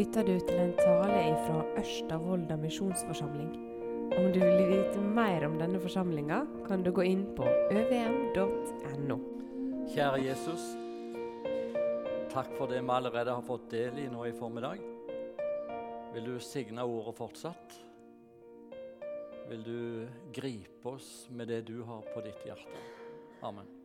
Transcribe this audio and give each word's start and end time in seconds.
lytter 0.00 0.24
du 0.24 0.38
til 0.48 0.56
en 0.56 0.70
tale 0.78 1.32
fra 1.44 1.60
Ørsta 1.76 2.16
misjonsforsamling. 2.56 3.50
Om 4.16 4.28
du 4.32 4.38
vil 4.40 4.62
vite 4.70 5.00
mer 5.00 5.44
om 5.44 5.58
denne 5.60 5.80
forsamlinga, 5.82 6.38
kan 6.64 6.82
du 6.82 6.88
gå 6.94 7.04
inn 7.04 7.26
på 7.36 7.44
øvm.no. 7.44 9.18
Kjære 9.92 10.22
Jesus. 10.24 10.64
Takk 12.32 12.54
for 12.56 12.70
det 12.70 12.80
vi 12.80 12.94
allerede 12.94 13.34
har 13.34 13.44
fått 13.44 13.68
del 13.74 13.98
i 14.00 14.06
nå 14.08 14.24
i 14.24 14.32
formiddag. 14.32 14.80
Vil 16.14 16.30
du 16.30 16.38
signe 16.40 16.86
ordet 16.86 17.14
fortsatt? 17.18 17.76
Vil 19.50 19.66
du 19.66 19.82
gripe 20.32 20.94
oss 20.94 21.28
med 21.28 21.50
det 21.52 21.66
du 21.68 21.82
har 21.84 22.06
på 22.14 22.24
ditt 22.24 22.40
hjerte? 22.46 22.86
Amen. 23.42 23.79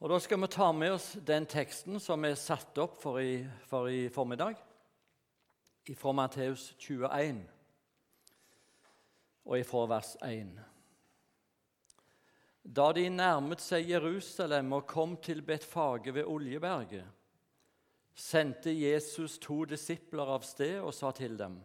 Og 0.00 0.10
Da 0.10 0.18
skal 0.18 0.40
vi 0.40 0.46
ta 0.46 0.72
med 0.72 0.92
oss 0.92 1.12
den 1.26 1.46
teksten 1.46 2.00
som 2.02 2.24
er 2.24 2.34
satt 2.34 2.78
opp 2.78 3.00
for 3.02 3.20
i, 3.22 3.44
for 3.68 3.88
i 3.88 4.08
formiddag, 4.08 4.58
fra 5.96 6.12
Matteus 6.12 6.72
21 6.78 7.42
og 9.44 9.58
ifra 9.58 9.84
vers 9.86 10.14
1. 10.24 10.54
Da 12.64 12.86
de 12.96 13.04
nærmet 13.12 13.60
seg 13.60 13.90
Jerusalem 13.92 14.72
og 14.72 14.86
kom 14.88 15.18
til 15.20 15.42
Betfage 15.44 16.14
ved 16.16 16.24
Oljeberget, 16.24 17.04
sendte 18.14 18.72
Jesus 18.72 19.38
to 19.38 19.64
disipler 19.68 20.32
av 20.36 20.46
sted 20.48 20.78
og 20.80 20.94
sa 20.96 21.10
til 21.12 21.36
dem.: 21.36 21.58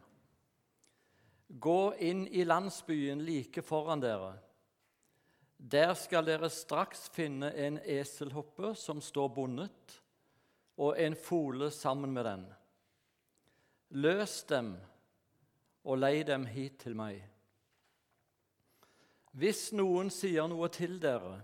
Gå 1.48 1.94
inn 2.04 2.28
i 2.28 2.44
landsbyen 2.44 3.22
like 3.24 3.62
foran 3.62 4.02
dere. 4.04 4.36
Der 5.60 5.92
skal 5.94 6.24
dere 6.24 6.48
straks 6.50 7.10
finne 7.12 7.52
en 7.52 7.78
eselhoppe 7.84 8.72
som 8.80 9.02
står 9.04 9.28
bundet, 9.36 9.96
og 10.80 10.96
en 10.96 11.16
fole 11.20 11.68
sammen 11.76 12.14
med 12.16 12.26
den. 12.26 12.46
Løs 13.90 14.44
dem 14.48 14.78
og 15.84 16.00
lei 16.00 16.24
dem 16.24 16.46
hit 16.48 16.80
til 16.86 16.96
meg. 16.96 17.20
Hvis 19.36 19.70
noen 19.76 20.08
sier 20.14 20.48
noe 20.48 20.70
til 20.72 20.96
dere, 21.04 21.42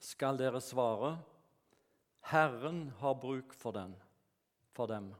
skal 0.00 0.38
dere 0.40 0.62
svare, 0.64 1.18
Herren 2.32 2.88
har 3.00 3.20
bruk 3.20 3.52
for, 3.56 3.76
den, 3.76 3.92
for 4.72 4.88
dem. 4.88 5.12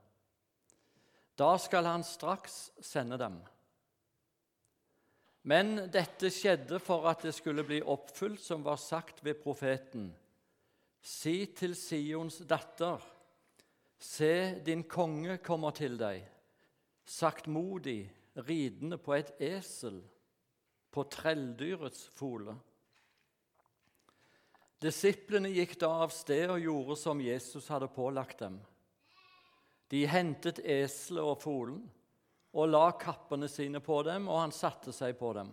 Da 1.39 1.53
skal 1.61 1.87
han 1.87 2.05
straks 2.05 2.71
sende 2.81 3.19
dem. 3.21 3.39
Men 5.49 5.87
dette 5.89 6.29
skjedde 6.35 6.81
for 6.83 7.07
at 7.09 7.23
det 7.25 7.33
skulle 7.37 7.65
bli 7.65 7.79
oppfylt 7.81 8.43
som 8.43 8.65
var 8.67 8.77
sagt 8.81 9.23
ved 9.25 9.39
profeten. 9.41 10.11
Si 11.01 11.47
til 11.57 11.77
Sions 11.79 12.43
datter, 12.49 13.01
se, 13.99 14.59
din 14.67 14.85
konge 14.85 15.39
kommer 15.41 15.73
til 15.73 15.97
deg, 16.01 16.27
saktmodig, 17.09 18.03
ridende 18.45 18.99
på 19.01 19.17
et 19.17 19.33
esel, 19.41 20.03
på 20.93 21.05
trelldyrets 21.11 22.05
fole. 22.19 22.55
Disiplene 24.83 25.51
gikk 25.51 25.79
da 25.81 25.91
av 26.05 26.13
sted 26.15 26.53
og 26.53 26.61
gjorde 26.63 26.99
som 27.01 27.23
Jesus 27.25 27.67
hadde 27.73 27.89
pålagt 27.91 28.45
dem. 28.45 28.61
De 29.89 30.05
hentet 30.07 30.61
eselet 30.61 31.25
og 31.25 31.41
folen 31.43 31.81
og 32.59 32.71
la 32.73 32.89
kappene 32.99 33.47
sine 33.51 33.81
på 33.85 34.01
dem, 34.07 34.27
og 34.27 34.43
han 34.43 34.55
satte 34.55 34.93
seg 34.95 35.15
på 35.19 35.31
dem. 35.37 35.53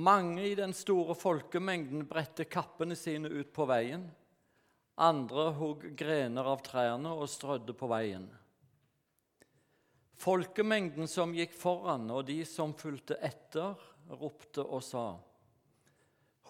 Mange 0.00 0.46
i 0.46 0.54
den 0.56 0.72
store 0.76 1.16
folkemengden 1.18 2.06
bredte 2.08 2.46
kappene 2.48 2.96
sine 2.96 3.28
ut 3.28 3.50
på 3.52 3.66
veien. 3.68 4.06
Andre 5.00 5.50
hogg 5.58 5.90
grener 5.98 6.46
av 6.46 6.62
trærne 6.64 7.12
og 7.12 7.28
strødde 7.28 7.74
på 7.76 7.88
veien. 7.90 8.28
Folkemengden 10.20 11.08
som 11.08 11.32
gikk 11.34 11.54
foran, 11.56 12.06
og 12.12 12.26
de 12.28 12.42
som 12.48 12.74
fulgte 12.76 13.16
etter, 13.24 13.74
ropte 14.10 14.62
og 14.62 14.82
sa:" 14.84 15.18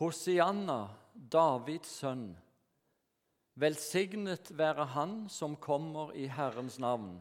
Hosianna, 0.00 0.88
Davids 1.14 1.90
sønn. 2.00 2.36
Velsignet 3.60 4.50
være 4.56 4.86
Han 4.94 5.28
som 5.28 5.56
kommer 5.56 6.14
i 6.16 6.26
Herrens 6.26 6.78
navn. 6.78 7.18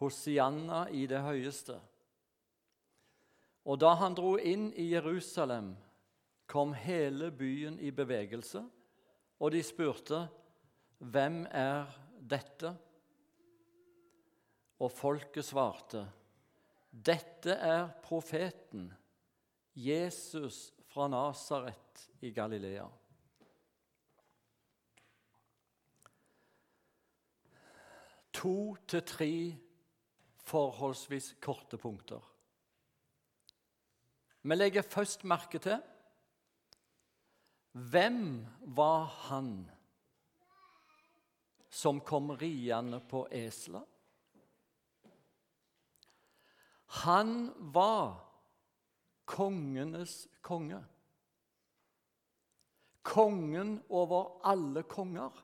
Hosianna 0.00 0.86
i 0.92 1.06
det 1.08 1.22
høyeste. 1.24 1.76
Og 3.66 3.80
da 3.82 3.94
han 3.98 4.14
dro 4.14 4.36
inn 4.38 4.68
i 4.78 4.90
Jerusalem, 4.92 5.72
kom 6.46 6.74
hele 6.78 7.32
byen 7.34 7.80
i 7.82 7.90
bevegelse, 7.90 8.62
og 9.40 9.50
de 9.52 9.62
spurte, 9.62 10.28
'Hvem 10.98 11.46
er 11.50 11.86
dette?' 12.30 12.76
Og 14.78 14.92
folket 14.92 15.44
svarte, 15.44 16.06
'Dette 16.92 17.50
er 17.50 17.88
profeten, 18.02 18.92
Jesus 19.74 20.72
fra 20.86 21.08
Nasaret 21.08 22.08
i 22.20 22.30
Galilea.' 22.30 22.90
To 28.32 28.76
til 28.88 29.02
tre 29.02 29.56
forholdsvis 30.46 31.34
korte 31.42 31.78
punkter. 31.78 32.22
Vi 34.46 34.54
legger 34.54 34.86
først 34.86 35.24
merke 35.26 35.58
til 35.58 35.80
hvem 37.76 38.46
var 38.78 39.04
han 39.26 39.50
som 41.68 41.98
kom 42.00 42.30
riende 42.40 43.02
på 43.04 43.26
esla? 43.34 43.82
Han 47.02 47.50
var 47.74 48.14
kongenes 49.28 50.22
konge. 50.40 50.78
Kongen 53.02 53.82
over 53.88 54.38
alle 54.46 54.86
konger. 54.88 55.34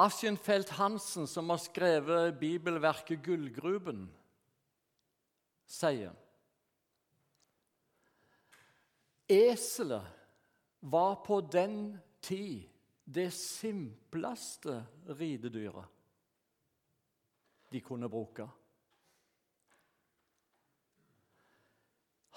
Aschenfeldt 0.00 0.70
Hansen, 0.78 1.26
som 1.28 1.50
har 1.52 1.60
skrevet 1.60 2.38
bibelverket 2.40 3.20
'Gullgruben', 3.20 4.08
sier 5.68 6.16
Eselet 9.30 10.06
var 10.80 11.20
på 11.22 11.40
den 11.40 11.98
tid 12.20 12.64
det 13.04 13.28
simpleste 13.34 14.80
ridedyret 15.06 15.86
de 17.70 17.80
kunne 17.80 18.08
bruke. 18.10 18.48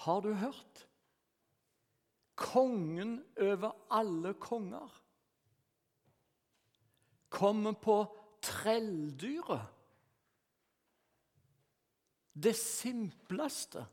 Har 0.04 0.20
du 0.20 0.32
hørt? 0.38 0.84
Kongen 2.38 3.24
over 3.40 3.72
alle 3.90 4.34
konger 4.38 5.03
kommer 7.34 7.74
på 7.74 7.98
trelldyret. 8.44 9.66
Det 12.32 12.54
simpleste. 12.56 13.84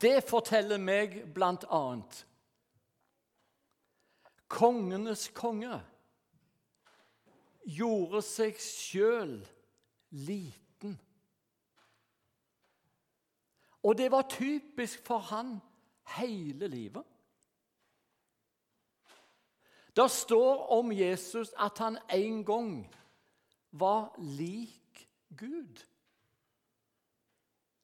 Det 0.00 0.22
forteller 0.24 0.80
meg 0.80 1.18
blant 1.34 1.66
annet 1.70 2.22
Kongenes 4.52 5.30
konge 5.32 5.78
gjorde 7.64 8.20
seg 8.26 8.58
sjøl 8.60 9.38
liten. 10.12 10.98
Og 13.82 13.96
det 13.98 14.10
var 14.12 14.28
typisk 14.30 15.00
for 15.06 15.24
han 15.30 15.56
hele 16.18 16.68
livet. 16.68 17.06
Det 19.96 20.10
står 20.10 20.66
om 20.72 20.92
Jesus 20.92 21.52
at 21.58 21.78
han 21.78 21.98
en 22.10 22.44
gang 22.44 22.94
var 23.70 24.14
lik 24.18 25.08
Gud. 25.36 25.84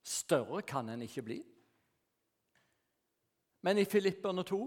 Større 0.03 0.63
kan 0.63 0.89
en 0.89 1.03
ikke 1.03 1.23
bli. 1.23 1.43
Men 3.61 3.79
i 3.79 3.85
Filipperne 3.85 4.43
2 4.43 4.61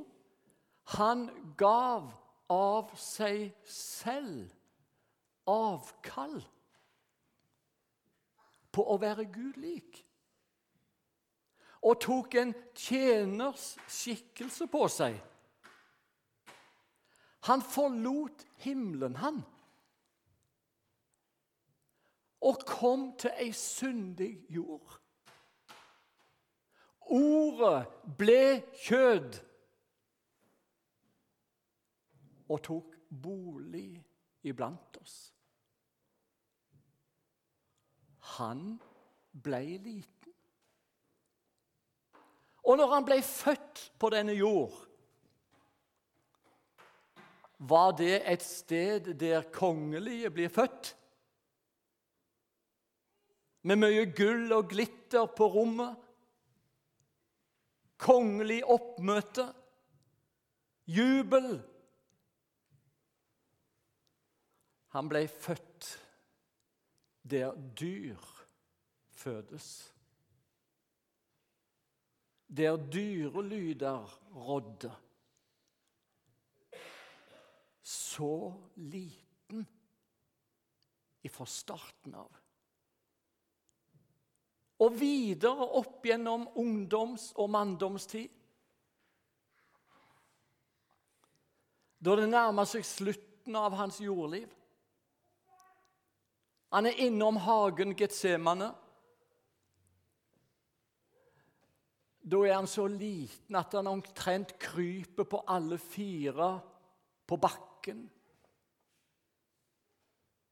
han 0.97 1.29
gav 1.57 2.11
av 2.51 2.89
seg 2.99 3.53
selv 3.65 4.51
avkall 5.49 6.41
på 8.71 8.85
å 8.85 8.97
være 9.01 9.25
Gud 9.31 9.57
lik. 9.61 10.01
Og 11.81 11.97
tok 12.03 12.35
en 12.37 12.53
tjeners 12.77 13.71
skikkelse 13.89 14.67
på 14.69 14.85
seg 14.91 15.17
han 17.47 17.61
forlot 17.61 18.45
himmelen, 18.61 19.15
han. 19.15 19.41
Og 22.41 22.61
kom 22.65 23.11
til 23.21 23.33
ei 23.37 23.51
syndig 23.53 24.33
jord. 24.49 24.97
Ordet 27.11 27.87
ble 28.17 28.61
kjød 28.85 29.41
og 32.51 32.61
tok 32.63 32.95
bolig 33.09 33.99
iblant 34.47 34.97
oss. 35.01 35.17
Han 38.37 38.79
ble 39.43 39.63
liten. 39.81 40.33
Og 42.63 42.77
når 42.77 42.93
han 42.93 43.05
ble 43.05 43.19
født 43.25 43.87
på 43.99 44.09
denne 44.13 44.33
jord, 44.37 44.75
var 47.61 47.91
det 47.97 48.21
et 48.25 48.41
sted 48.41 49.13
der 49.21 49.45
kongelige 49.53 50.31
blir 50.33 50.49
født? 50.49 50.95
Med 53.61 53.77
mye 53.77 54.07
gull 54.17 54.49
og 54.55 54.71
glitter 54.71 55.27
på 55.37 55.45
rommet? 55.53 55.97
Kongelig 58.01 58.63
oppmøte? 58.65 59.45
Jubel? 60.89 61.59
Han 64.97 65.11
ble 65.11 65.27
født 65.29 65.91
der 67.31 67.53
dyr 67.79 68.17
fødes. 69.13 69.93
Der 72.57 72.75
dyrelyder 72.91 74.19
rådde. 74.35 74.91
Så 77.91 78.53
liten 78.75 79.65
ifra 81.27 81.45
starten 81.45 82.15
av. 82.15 82.37
Og 84.81 84.95
videre 84.97 85.67
opp 85.77 86.05
gjennom 86.07 86.47
ungdoms- 86.57 87.33
og 87.35 87.51
manndomstid. 87.51 88.29
Da 92.01 92.15
det 92.17 92.29
nærmer 92.31 92.65
seg 92.65 92.87
slutten 92.87 93.57
av 93.59 93.75
hans 93.77 93.99
jordliv. 94.01 94.47
Han 96.71 96.87
er 96.87 97.01
innom 97.03 97.37
hagen 97.43 97.91
Getsemane. 97.99 98.71
Da 102.21 102.39
er 102.47 102.55
han 102.55 102.69
så 102.69 102.87
liten 102.87 103.59
at 103.59 103.75
han 103.75 103.91
omtrent 103.91 104.55
kryper 104.61 105.27
på 105.27 105.43
alle 105.51 105.77
fire 105.77 106.53
på 107.27 107.37
bakken. 107.37 107.70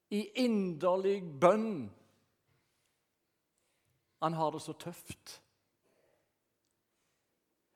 I 0.10 0.22
inderlig 0.42 1.20
bønn. 1.42 1.90
Han 4.20 4.34
har 4.34 4.52
det 4.52 4.62
så 4.64 4.74
tøft. 4.74 5.36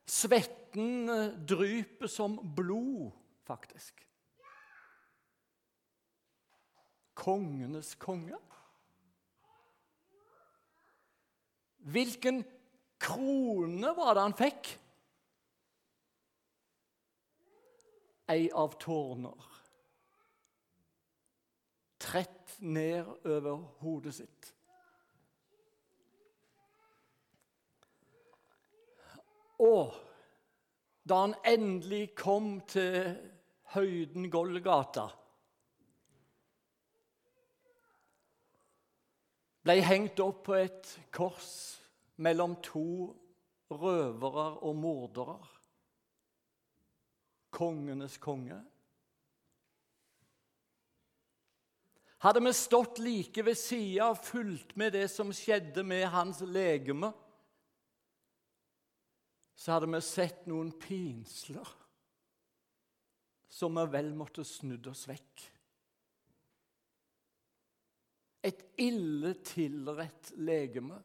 Svetten 0.09 1.07
dryper 1.47 2.09
som 2.11 2.35
blod, 2.55 3.11
faktisk. 3.47 4.01
Kongenes 7.13 7.93
konge. 8.01 8.39
Hvilken 11.83 12.41
krone 13.03 13.91
var 13.95 14.15
det 14.15 14.25
han 14.25 14.35
fikk? 14.39 14.71
Ei 18.31 18.49
av 18.51 18.77
tårner. 18.79 19.49
Trett 21.99 22.55
ned 22.59 23.07
over 23.25 23.63
hodet 23.83 24.15
sitt. 24.15 24.53
Og 29.63 29.93
da 31.03 31.19
han 31.25 31.35
endelig 31.47 32.13
kom 32.19 32.57
til 32.67 33.13
høyden 33.75 34.29
Golgata 34.31 35.09
ble 39.63 39.79
hengt 39.83 40.19
opp 40.19 40.43
på 40.49 40.57
et 40.59 40.89
kors 41.15 41.51
mellom 42.23 42.57
to 42.63 43.13
røvere 43.71 44.47
og 44.67 44.75
mordere. 44.75 45.37
Kongenes 47.53 48.17
konge. 48.21 48.57
Hadde 52.23 52.39
vi 52.39 52.53
stått 52.55 53.01
like 53.03 53.43
ved 53.43 53.57
sida 53.59 54.07
og 54.13 54.21
fulgt 54.23 54.77
med 54.79 54.93
det 54.95 55.09
som 55.11 55.33
skjedde 55.35 55.83
med 55.83 56.05
hans 56.07 56.39
legeme, 56.47 57.11
så 59.59 59.75
hadde 59.75 59.89
vi 59.91 59.99
sett 60.03 60.45
noen 60.47 60.71
pinsler 60.79 61.67
som 63.53 63.75
vi 63.75 63.83
vel 63.93 64.13
måtte 64.17 64.45
snudd 64.47 64.87
oss 64.89 65.03
vekk. 65.11 65.43
Et 68.43 68.63
ille 68.81 69.35
tilrett 69.45 70.33
legeme, 70.39 70.97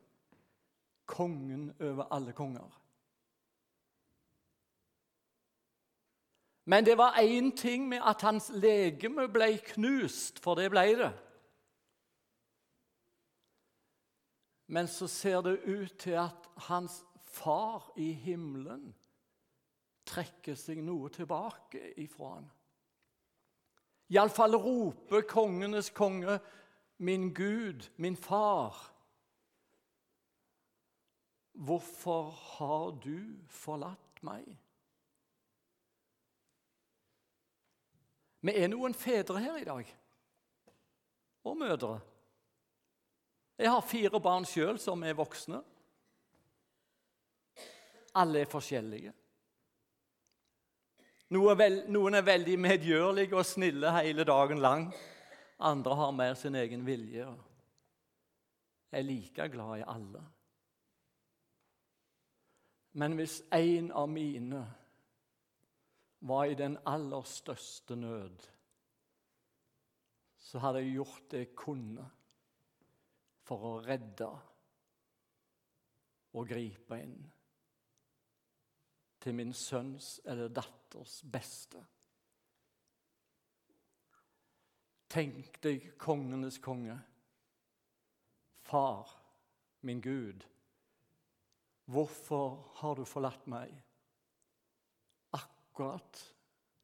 kongen 1.06 1.68
over 1.82 2.08
alle 2.14 2.34
konger. 2.34 2.78
Men 6.68 6.84
det 6.84 6.98
var 6.98 7.16
én 7.16 7.56
ting 7.56 7.88
med 7.88 8.02
at 8.04 8.22
hans 8.22 8.50
legeme 8.52 9.24
ble 9.32 9.54
knust, 9.70 10.36
for 10.44 10.58
det 10.58 10.68
ble 10.70 10.84
det. 11.00 11.12
Men 14.68 14.88
så 14.88 15.08
ser 15.08 15.40
det 15.46 15.62
ut 15.64 15.94
til 15.98 16.18
at 16.20 16.50
hans 16.68 17.00
far 17.24 17.88
i 17.96 18.10
himmelen 18.12 18.92
trekker 20.04 20.60
seg 20.60 20.84
noe 20.84 21.08
tilbake 21.08 21.94
ifra 22.04 22.34
ham. 22.34 22.52
Iallfall 24.12 24.60
roper 24.60 25.24
kongenes 25.28 25.88
konge, 25.96 26.36
min 26.98 27.30
Gud, 27.34 27.88
min 27.96 28.16
far. 28.16 28.76
Hvorfor 31.52 32.30
har 32.30 32.90
du 33.00 33.40
forlatt 33.48 34.20
meg? 34.20 34.58
Vi 38.40 38.54
er 38.54 38.70
noen 38.70 38.94
fedre 38.94 39.40
her 39.42 39.56
i 39.58 39.66
dag, 39.66 39.88
og 41.44 41.56
mødre. 41.58 41.98
Jeg 43.58 43.70
har 43.70 43.82
fire 43.82 44.20
barn 44.22 44.46
sjøl 44.46 44.78
som 44.78 45.02
er 45.02 45.16
voksne. 45.18 45.58
Alle 48.18 48.44
er 48.44 48.50
forskjellige. 48.50 49.12
Noen 51.34 52.14
er 52.16 52.24
veldig 52.24 52.54
medgjørlige 52.62 53.36
og 53.36 53.46
snille 53.46 53.90
hele 53.98 54.24
dagen 54.24 54.62
lang. 54.62 54.86
Andre 55.58 55.96
har 55.98 56.14
mer 56.14 56.34
sin 56.38 56.54
egen 56.54 56.86
vilje 56.86 57.26
Jeg 58.90 58.98
er 59.00 59.02
like 59.02 59.48
glad 59.52 59.78
i 59.78 59.84
alle. 59.86 60.22
Men 62.92 63.12
hvis 63.18 63.42
en 63.52 63.90
av 63.92 64.08
mine 64.08 64.62
var 66.18 66.44
i 66.44 66.54
den 66.54 66.78
aller 66.86 67.22
største 67.22 67.96
nød, 67.96 68.46
så 70.38 70.58
hadde 70.58 70.82
jeg 70.82 70.92
gjort 70.92 71.26
det 71.30 71.42
jeg 71.44 71.54
kunne 71.56 72.06
for 73.48 73.64
å 73.68 73.74
redde 73.84 74.28
og 76.36 76.48
gripe 76.48 76.98
inn 77.00 77.18
til 79.18 79.34
min 79.34 79.52
sønns 79.56 80.18
eller 80.24 80.52
datters 80.54 81.20
beste. 81.28 81.80
Tenk 85.08 85.56
deg 85.64 85.94
kongenes 86.00 86.58
konge, 86.60 86.98
far, 88.68 89.08
min 89.80 90.00
Gud. 90.04 90.44
Hvorfor 91.88 92.58
har 92.82 92.98
du 92.98 93.06
forlatt 93.08 93.46
meg 93.48 93.72
akkurat 95.78 96.34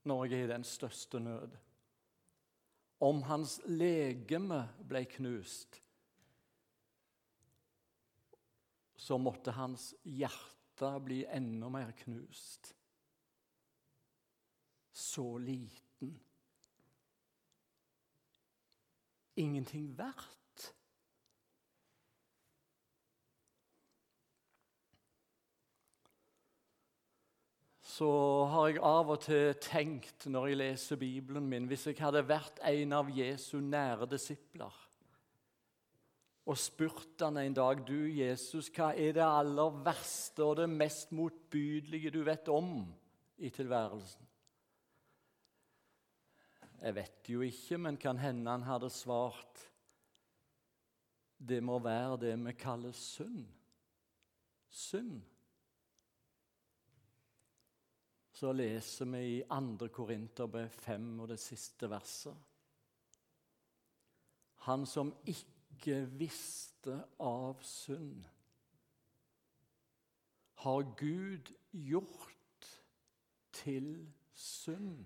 når 0.07 0.25
jeg 0.25 0.41
er 0.41 0.45
i 0.45 0.53
den 0.53 0.65
største 0.65 1.19
nød? 1.21 1.57
Om 3.01 3.23
hans 3.27 3.57
legeme 3.67 4.61
ble 4.87 5.03
knust, 5.17 5.81
så 8.95 9.19
måtte 9.19 9.53
hans 9.53 9.91
hjerte 10.05 10.93
bli 11.05 11.25
enda 11.27 11.69
mer 11.69 11.91
knust. 12.05 12.71
Så 14.93 15.27
liten 15.43 16.15
ingenting 19.35 19.91
verdt. 19.99 20.44
Så 27.95 28.09
har 28.51 28.71
jeg 28.73 28.81
av 28.83 29.11
og 29.13 29.21
til 29.23 29.53
tenkt 29.63 30.25
når 30.27 30.49
jeg 30.51 30.59
leser 30.59 30.99
Bibelen 30.99 31.47
min 31.47 31.69
Hvis 31.71 31.87
jeg 31.87 32.01
hadde 32.01 32.25
vært 32.27 32.59
en 32.67 32.95
av 32.97 33.11
Jesu 33.15 33.61
nære 33.63 34.09
disipler 34.11 34.81
og 36.45 36.59
spurt 36.61 37.23
han 37.25 37.39
en 37.41 37.55
dag 37.57 37.79
du 37.89 38.05
Jesus, 38.13 38.67
hva 38.69 38.91
er 38.93 39.15
det 39.17 39.25
aller 39.25 39.79
verste 39.87 40.45
og 40.45 40.59
det 40.59 40.67
mest 40.69 41.15
motbydelige 41.17 42.13
du 42.13 42.19
vet 42.27 42.51
om 42.53 42.83
i 43.41 43.49
tilværelsen? 43.49 44.27
Jeg 46.83 46.97
vet 46.99 47.31
jo 47.33 47.41
ikke, 47.47 47.79
men 47.81 47.97
kan 47.97 48.21
hende 48.21 48.51
han 48.51 48.67
hadde 48.69 48.93
svart 48.93 49.63
det 51.41 51.63
må 51.65 51.79
være 51.81 52.21
det 52.27 52.35
vi 52.45 52.53
kaller 52.61 52.93
synd. 52.93 53.47
Synd. 54.69 55.23
Så 58.35 58.53
leser 58.53 59.05
vi 59.05 59.19
i 59.37 59.43
2. 59.47 59.89
Korinterbrev 59.95 60.69
5 60.69 61.21
og 61.21 61.29
det 61.29 61.39
siste 61.39 61.91
verset. 61.91 62.35
Han 64.67 64.87
som 64.87 65.13
ikke 65.27 66.01
visste 66.19 66.97
av 67.21 67.63
synd, 67.63 68.25
har 70.65 70.83
Gud 70.97 71.51
gjort 71.71 72.71
til 73.53 74.09
synd 74.33 75.05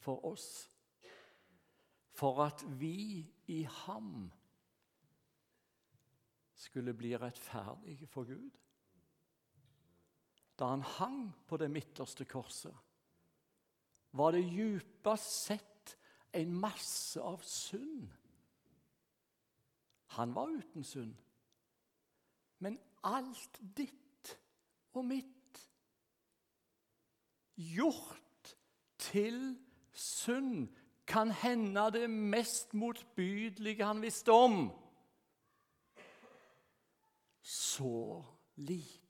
for 0.00 0.24
oss, 0.24 0.48
for 2.10 2.42
at 2.46 2.64
vi 2.80 3.22
i 3.46 3.62
ham 3.84 4.32
skulle 6.54 6.94
bli 6.94 7.16
rettferdige 7.16 8.06
for 8.06 8.24
Gud. 8.24 8.50
Da 10.58 10.70
han 10.70 10.82
hang 10.82 11.32
på 11.46 11.56
det 11.56 11.70
midterste 11.70 12.24
korset, 12.24 12.74
var 14.14 14.30
det 14.30 14.44
djupest 14.46 15.30
sett 15.46 15.96
en 16.32 16.54
masse 16.54 17.20
av 17.20 17.42
synd. 17.42 18.08
Han 20.14 20.34
var 20.34 20.52
uten 20.54 20.84
synd. 20.84 21.14
Men 22.58 22.78
alt 23.02 23.58
ditt 23.76 24.38
og 24.94 25.04
mitt 25.04 25.60
gjort 27.58 28.54
til 28.98 29.56
synd 29.92 30.68
kan 31.06 31.30
hende 31.30 31.90
det 31.92 32.06
mest 32.10 32.74
motbydelige 32.74 33.84
han 33.84 34.02
visste 34.02 34.32
om 34.32 34.70
så 37.42 38.24
liten. 38.56 39.03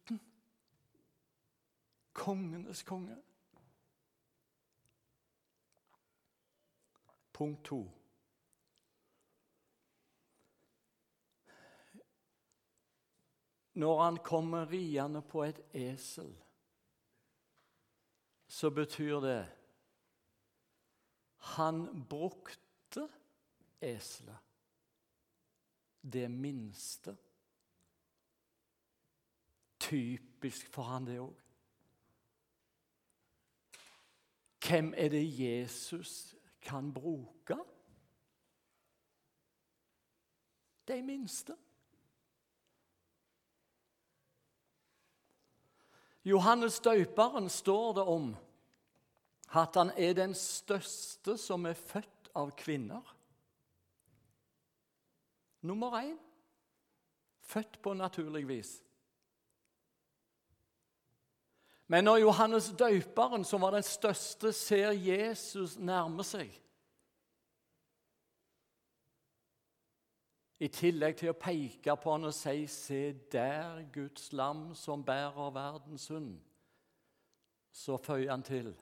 Kongenes 2.15 2.83
konge. 2.83 3.17
Punkt 7.33 7.65
to. 7.65 7.91
Når 13.75 14.03
han 14.03 14.17
kommer 14.17 14.71
riende 14.71 15.23
på 15.23 15.43
et 15.43 15.61
esel, 15.75 16.31
så 18.47 18.71
betyr 18.71 19.21
det 19.21 19.41
han 21.45 22.07
brukte 22.09 23.09
eselet, 23.81 24.39
det 26.01 26.31
minste. 26.31 27.17
Typisk 29.79 30.71
for 30.73 30.83
han 30.83 31.07
det 31.07 31.19
òg. 31.21 31.44
Hvem 34.69 34.95
er 34.97 35.09
det 35.09 35.25
Jesus 35.41 36.35
kan 36.61 36.93
bruke? 36.93 37.59
De 40.89 41.03
minste. 41.03 41.57
Johannes 46.25 46.81
døperen 46.81 47.49
står 47.49 47.93
det 47.93 48.03
om 48.03 48.37
at 49.55 49.77
han 49.77 49.91
er 49.97 50.13
den 50.13 50.35
største 50.35 51.37
som 51.39 51.67
er 51.67 51.77
født 51.77 52.31
av 52.35 52.51
kvinner. 52.57 53.05
Nummer 55.61 56.01
én 56.01 56.17
født 57.41 57.83
på 57.83 57.93
naturlig 57.95 58.49
vis. 58.49 58.84
Men 61.87 62.05
når 62.05 62.17
Johannes 62.17 62.73
døperen, 62.79 63.45
som 63.45 63.61
var 63.61 63.71
den 63.71 63.83
største, 63.83 64.53
ser 64.53 64.91
Jesus 64.91 65.77
nærme 65.79 66.25
seg 66.25 66.53
I 70.65 70.69
tillegg 70.73 71.19
til 71.19 71.33
å 71.33 71.37
peke 71.37 71.97
på 72.01 72.13
han 72.15 72.25
og 72.25 72.35
si 72.35 72.67
'Se 72.67 73.13
der, 73.33 73.83
Guds 73.93 74.33
lam 74.33 74.75
som 74.75 75.05
bærer 75.05 75.51
verdens 75.51 76.03
synd', 76.03 76.41
så 77.73 77.97
føyer 77.97 78.31
han 78.31 78.43
til 78.43 78.75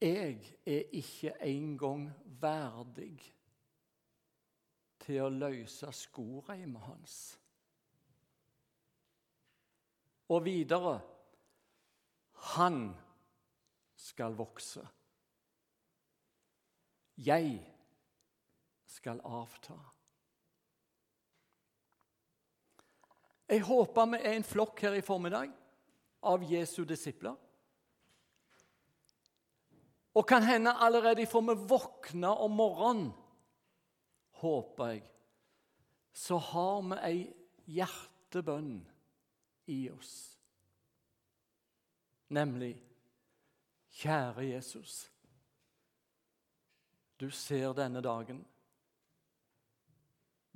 Jeg 0.00 0.56
er 0.66 0.82
ikke 0.92 1.34
engang 1.42 2.10
verdig 2.24 3.34
til 5.00 5.22
å 5.22 5.28
løse 5.28 5.92
skoreimet 5.92 6.82
hans. 6.82 7.39
Og 10.30 10.44
videre 10.46 11.00
Han 12.56 12.96
skal 14.00 14.32
vokse. 14.38 14.80
Jeg 17.20 17.58
skal 18.88 19.20
avta. 19.24 19.76
Jeg 23.50 23.64
håper 23.66 24.06
vi 24.14 24.20
er 24.22 24.38
en 24.38 24.46
flokk 24.46 24.80
her 24.86 24.96
i 24.96 25.04
formiddag 25.04 25.50
av 26.22 26.44
Jesu 26.46 26.84
disipler. 26.88 27.34
Og 30.14 30.26
kan 30.26 30.46
hende 30.46 30.72
allerede 30.72 31.22
ifra 31.22 31.42
vi 31.50 31.56
våkner 31.68 32.40
om 32.46 32.56
morgenen, 32.56 33.10
håper 34.40 34.94
jeg, 34.94 35.02
så 36.12 36.38
har 36.40 36.80
vi 36.88 36.98
ei 37.10 37.18
hjertebønn 37.76 38.78
i 39.70 39.80
oss. 39.90 40.12
Nemlig 42.28 42.74
Kjære 43.90 44.40
Jesus. 44.40 45.12
Du 47.20 47.30
ser 47.30 47.72
denne 47.72 48.00
dagen. 48.00 48.46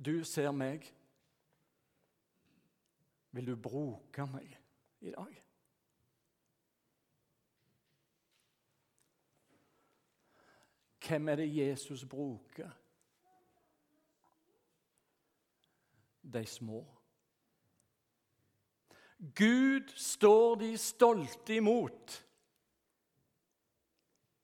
Du 0.05 0.23
ser 0.23 0.51
meg. 0.51 0.95
Vil 3.31 3.47
du 3.47 3.55
bruke 3.55 4.25
meg 4.31 4.57
i 5.01 5.11
dag? 5.11 5.41
Hvem 11.07 11.29
er 11.29 11.35
det 11.35 11.55
Jesus 11.55 12.05
bruker? 12.05 12.69
De 16.33 16.45
små. 16.45 16.94
Gud 19.33 19.89
står 19.95 20.55
de 20.55 20.77
stolte 20.77 21.55
imot. 21.55 22.23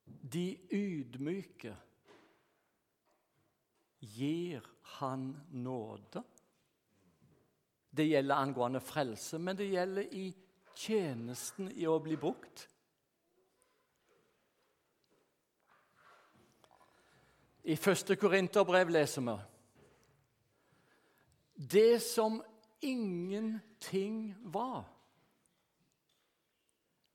De 0.05 0.57
ydmyke 0.71 1.75
gir 3.99 4.65
han 4.81 5.41
nåde. 5.51 6.23
Det 7.91 8.07
gjelder 8.07 8.35
angående 8.35 8.79
frelse, 8.79 9.37
men 9.37 9.57
det 9.57 9.69
gjelder 9.69 10.13
i 10.15 10.31
tjenesten 10.73 11.71
i 11.75 11.85
å 11.87 11.99
bli 12.01 12.17
brukt. 12.17 12.67
I 17.63 17.75
første 17.77 18.15
Korinterbrev 18.17 18.89
leser 18.89 19.27
vi 19.27 19.35
det 21.71 21.99
som 22.01 22.39
ingenting 22.81 24.35
var. 24.41 24.85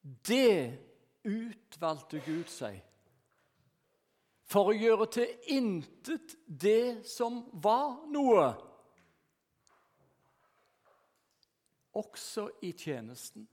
Det 0.02 0.78
utvalgte 1.26 2.22
Gud 2.26 2.46
seg 2.50 2.82
for 4.46 4.70
å 4.70 4.76
gjøre 4.76 5.08
til 5.10 5.50
intet 5.56 6.36
det 6.46 7.02
som 7.10 7.42
var 7.62 8.04
noe, 8.14 8.46
også 11.96 12.46
i 12.62 12.70
tjenesten. 12.76 13.48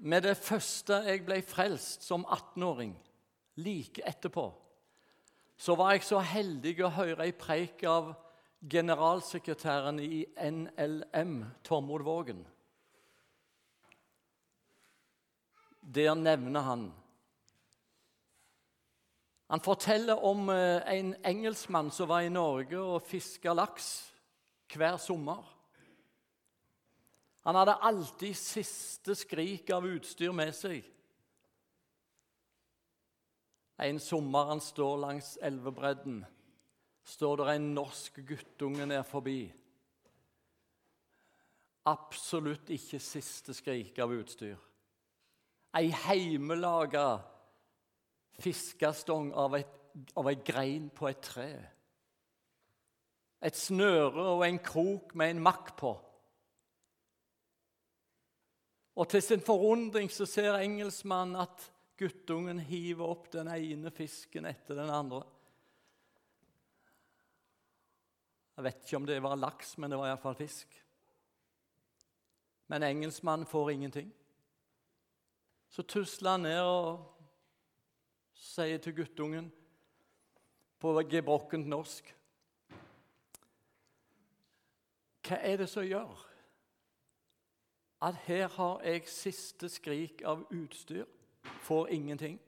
Med 0.00 0.24
det 0.24 0.36
første 0.38 1.02
jeg 1.04 1.24
ble 1.26 1.40
frelst 1.44 2.06
som 2.06 2.22
18-åring, 2.24 2.94
like 3.60 4.04
etterpå, 4.08 4.46
så 5.60 5.74
var 5.76 5.92
jeg 5.92 6.06
så 6.08 6.22
heldig 6.24 6.72
å 6.86 6.94
høre 6.94 7.26
ei 7.26 7.32
preik 7.36 7.82
av 7.84 8.14
generalsekretæren 8.64 9.98
i 10.00 10.22
NLM, 10.40 11.34
Tormod 11.64 12.04
Vågen. 12.06 12.40
Der 15.80 16.14
nevner 16.14 16.64
han 16.64 16.88
Han 19.50 19.60
forteller 19.60 20.24
om 20.24 20.48
eh, 20.48 20.78
en 20.86 21.08
engelskmann 21.26 21.88
som 21.90 22.06
var 22.08 22.22
i 22.22 22.30
Norge 22.30 22.78
og 22.78 23.02
fiska 23.02 23.50
laks 23.50 23.88
hver 24.70 24.94
sommer. 24.96 25.42
Han 27.42 27.58
hadde 27.58 27.74
alltid 27.82 28.36
siste 28.38 29.16
skrik 29.18 29.72
av 29.74 29.88
utstyr 29.90 30.30
med 30.30 30.54
seg. 30.54 30.86
En 33.80 33.98
sommer 33.98 34.50
han 34.50 34.60
står 34.60 34.98
langs 35.00 35.38
elvebredden, 35.42 36.24
står 37.04 37.36
der 37.40 37.54
en 37.54 37.70
norsk 37.74 38.20
guttunge 38.28 38.86
ned 38.86 39.02
forbi. 39.08 39.40
Absolutt 41.88 42.68
ikke 42.70 43.00
siste 43.00 43.54
skrik 43.56 43.98
av 44.04 44.12
utstyr. 44.12 44.58
Ei 45.78 45.88
heimelaga 45.94 47.22
fiskestong 48.40 49.32
av, 49.38 49.56
et, 49.56 49.72
av 50.18 50.28
ei 50.28 50.36
grein 50.44 50.90
på 50.92 51.08
et 51.08 51.22
tre. 51.24 51.50
Et 53.40 53.56
snøre 53.56 54.26
og 54.34 54.44
en 54.44 54.60
krok 54.60 55.14
med 55.16 55.34
en 55.34 55.44
makk 55.48 55.72
på. 55.80 55.94
Og 59.00 59.08
til 59.08 59.22
sin 59.24 59.40
forundring 59.40 60.10
så 60.12 60.26
ser 60.28 60.58
engelskmannen 60.58 61.40
at 61.40 61.70
guttungen 62.00 62.62
hiver 62.64 63.12
opp 63.12 63.28
den 63.32 63.50
ene 63.52 63.92
fisken 63.92 64.48
etter 64.48 64.78
den 64.78 64.90
andre. 64.90 65.20
Jeg 68.56 68.66
vet 68.66 68.82
ikke 68.84 69.00
om 69.00 69.08
det 69.08 69.18
var 69.24 69.38
laks, 69.40 69.76
men 69.78 69.92
det 69.92 69.98
var 70.00 70.10
iallfall 70.10 70.36
fisk. 70.36 70.74
Men 72.72 72.84
engelskmannen 72.86 73.48
får 73.48 73.70
ingenting. 73.72 74.10
Så 75.70 75.82
tusler 75.82 76.36
han 76.36 76.44
ned 76.44 76.60
og 76.60 77.06
sier 78.36 78.80
til 78.82 78.96
guttungen 78.96 79.52
på 80.80 80.94
gebrokkent 81.10 81.68
norsk 81.68 82.08
Hva 85.30 85.36
er 85.46 85.60
det 85.60 85.68
som 85.70 85.84
gjør 85.86 86.24
at 88.02 88.16
her 88.24 88.48
har 88.48 88.80
jeg 88.88 89.08
siste 89.12 89.68
skrik 89.68 90.22
av 90.26 90.46
utstyr, 90.56 91.04
får 91.42 91.90
ingenting? 91.90 92.38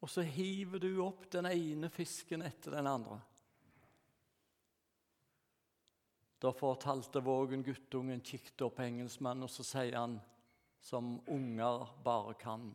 Og 0.00 0.10
så 0.10 0.22
hiver 0.22 0.78
du 0.78 0.90
opp 1.02 1.24
den 1.32 1.48
ene 1.50 1.90
fisken 1.90 2.44
etter 2.46 2.76
den 2.76 2.86
andre. 2.86 3.18
Da 6.38 6.52
fortalte 6.52 7.22
Vågen 7.24 7.64
guttungen, 7.64 8.20
kikket 8.20 8.66
opp 8.66 8.80
engelskmannen, 8.84 9.46
og 9.46 9.50
så 9.50 9.64
sier 9.64 9.96
han, 9.96 10.18
som 10.80 11.16
unger 11.32 11.88
bare 12.04 12.36
kan 12.38 12.68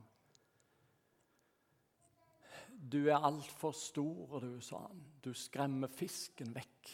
Du 2.82 3.06
er 3.06 3.22
altfor 3.22 3.76
stor, 3.78 4.40
du, 4.42 4.58
sa 4.60 4.80
han. 4.88 5.04
Du 5.22 5.36
skremmer 5.38 5.92
fisken 5.94 6.50
vekk. 6.56 6.90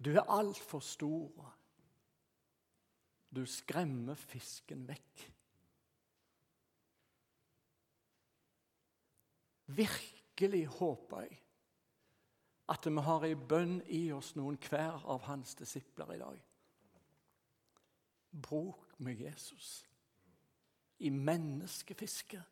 Du 0.00 0.14
er 0.16 0.30
altfor 0.32 0.80
stor. 0.80 1.52
Du 3.32 3.46
skremmer 3.48 4.14
fisken 4.14 4.84
vekk. 4.88 5.22
Virkelig 9.72 10.66
håper 10.66 11.24
jeg 11.24 11.38
at 12.72 12.86
vi 12.86 13.02
har 13.04 13.24
ei 13.26 13.34
bønn 13.36 13.80
i 13.92 14.04
oss, 14.14 14.32
noen 14.38 14.56
hver 14.68 15.02
av 15.10 15.24
hans 15.26 15.56
disipler 15.58 16.12
i 16.14 16.20
dag. 16.20 16.38
Bruk 18.32 18.94
med 19.02 19.20
Jesus 19.20 19.82
i 21.02 21.10
menneskefisket. 21.10 22.44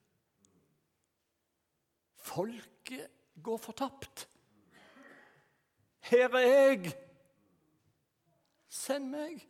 Folket 2.20 3.08
går 3.42 3.56
fortapt. 3.56 4.26
Her 6.10 6.36
er 6.36 6.48
jeg! 6.48 6.92
Send 8.68 9.08
meg! 9.14 9.49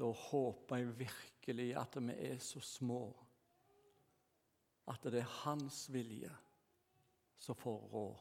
Da 0.00 0.08
håper 0.16 0.80
jeg 0.80 0.94
virkelig 0.98 1.68
at 1.76 1.98
vi 2.00 2.14
er 2.30 2.38
så 2.40 2.60
små 2.64 3.02
at 4.88 5.04
det 5.04 5.20
er 5.20 5.34
hans 5.44 5.84
vilje 5.92 6.30
som 7.38 7.54
får 7.54 7.78
råd. 7.92 8.16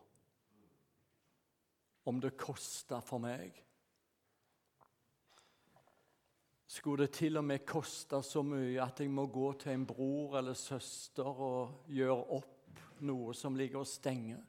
Om 2.12 2.20
det 2.22 2.36
koster 2.38 3.02
for 3.06 3.22
meg. 3.24 3.56
Skulle 6.70 7.08
det 7.08 7.16
til 7.18 7.40
og 7.40 7.48
med 7.48 7.66
koste 7.68 8.20
så 8.24 8.44
mye 8.46 8.78
at 8.84 9.00
jeg 9.00 9.10
må 9.10 9.26
gå 9.32 9.48
til 9.64 9.74
en 9.74 9.88
bror 9.90 10.38
eller 10.42 10.60
søster 10.60 11.26
og 11.26 11.90
gjøre 11.90 12.22
opp 12.38 12.84
noe 13.08 13.34
som 13.34 13.56
ligger 13.56 13.82
og 13.82 13.90
stenger? 13.90 14.44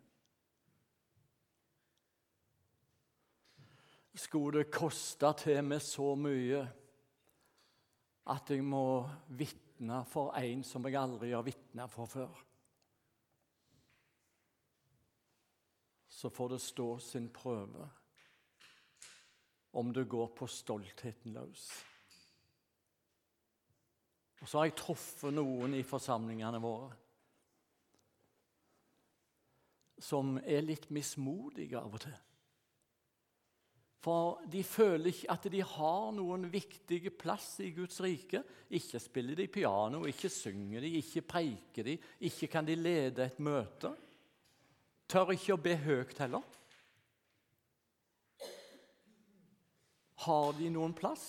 skulle 4.21 4.59
det 4.59 4.73
koste 4.73 5.31
til 5.41 5.63
meg 5.65 5.83
så 5.85 6.13
mye 6.19 6.65
at 8.31 8.53
jeg 8.53 8.63
må 8.63 9.03
vitne 9.39 10.05
for 10.09 10.35
en 10.39 10.63
som 10.67 10.87
jeg 10.87 10.99
aldri 11.01 11.33
har 11.35 11.45
vitna 11.47 11.89
for 11.91 12.11
før. 12.11 12.43
Så 16.11 16.31
får 16.31 16.55
det 16.55 16.61
stå 16.63 16.89
sin 17.03 17.31
prøve 17.33 17.89
om 19.73 19.93
du 19.95 20.03
går 20.05 20.33
på 20.37 20.47
stoltheten 20.51 21.35
løs. 21.35 21.69
Og 24.41 24.49
så 24.49 24.59
har 24.59 24.71
jeg 24.71 24.79
truffet 24.81 25.35
noen 25.35 25.77
i 25.77 25.85
forsamlingene 25.87 26.61
våre 26.63 26.91
som 30.01 30.39
er 30.41 30.65
litt 30.65 30.89
mismodige 30.89 31.77
av 31.77 31.93
og 31.93 32.01
til. 32.07 32.17
For 34.01 34.41
de 34.49 34.63
føler 34.65 35.11
ikke 35.11 35.33
at 35.35 35.47
de 35.53 35.61
har 35.61 36.13
noen 36.17 36.47
viktige 36.53 37.13
plass 37.13 37.59
i 37.61 37.69
Guds 37.77 38.01
rike. 38.01 38.41
Ikke 38.73 39.01
spiller 39.03 39.37
de 39.37 39.49
piano, 39.53 40.07
ikke 40.09 40.31
synger 40.33 40.81
de, 40.81 40.95
ikke 41.03 41.27
preiker 41.29 41.85
de, 41.85 41.99
ikke 42.31 42.49
kan 42.49 42.69
de 42.69 42.79
lede 42.81 43.27
et 43.29 43.43
møte. 43.45 43.93
Tør 45.11 45.35
ikke 45.35 45.57
å 45.59 45.61
be 45.61 45.77
høyt 45.85 46.17
heller. 46.23 46.47
Har 50.25 50.53
de 50.57 50.73
noen 50.73 50.97
plass? 50.97 51.29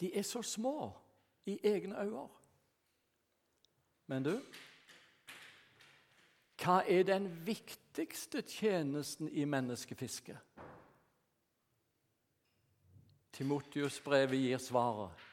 De 0.00 0.08
er 0.08 0.24
så 0.24 0.40
små 0.44 0.88
i 1.48 1.58
egne 1.68 2.00
øyne. 2.00 2.28
Men 4.08 4.24
du, 4.24 4.34
hva 6.60 6.82
er 6.86 7.06
den 7.08 7.28
viktigste 7.46 8.42
tjenesten 8.46 9.28
i 9.28 9.44
menneskefisket? 9.44 10.38
Timotius-brevet 13.34 14.38
gir 14.38 14.60
svaret. 14.62 15.24